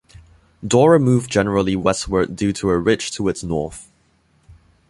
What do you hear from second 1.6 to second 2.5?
westward